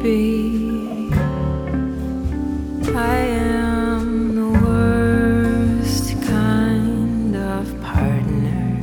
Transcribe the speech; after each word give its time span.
Maybe 0.00 1.10
I 2.94 3.16
am 3.18 4.34
the 4.36 4.50
worst 4.64 6.22
kind 6.22 7.34
of 7.34 7.80
partner 7.82 8.78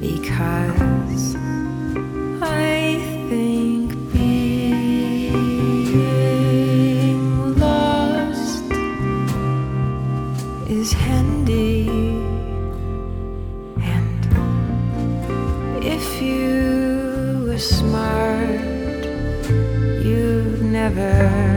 because 0.00 1.34
I 2.40 3.02
think 3.28 4.12
being 4.12 4.38
lost 7.58 8.64
is 10.70 10.92
handy. 10.92 11.88
And 13.82 14.24
if 15.84 16.22
you 16.22 17.44
were 17.48 17.58
smart, 17.58 18.81
never 20.90 21.51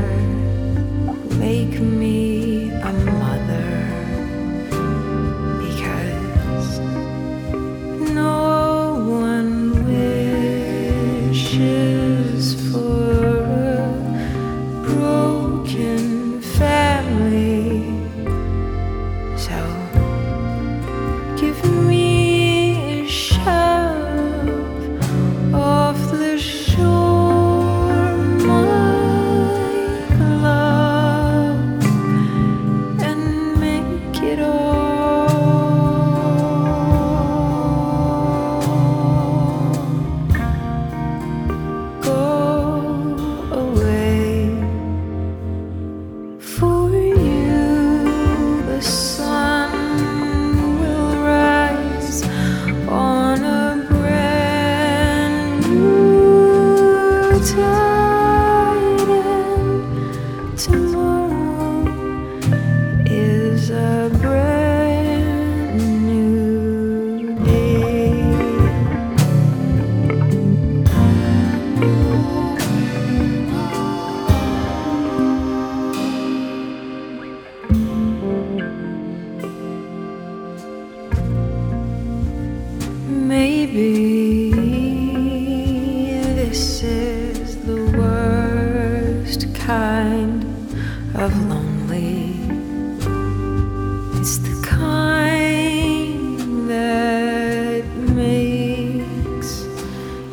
Maybe 83.37 84.51
this 86.39 86.83
is 86.83 87.57
the 87.69 87.81
worst 87.99 89.53
kind 89.53 90.41
of 91.15 91.31
lonely. 91.51 92.39
It's 94.17 94.37
the 94.37 94.55
kind 94.63 96.39
that 96.69 97.83
makes 98.23 99.51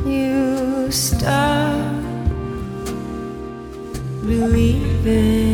you 0.07 0.89
stop 0.93 2.05
believing 4.31 5.52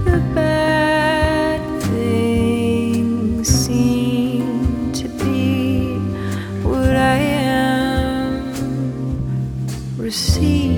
The 0.05 0.19
bad 0.35 1.59
things 1.83 3.47
seem 3.47 4.91
to 4.93 5.07
be 5.23 5.97
what 6.63 6.95
I 6.95 7.17
am 7.17 8.53
receiving. 9.97 10.68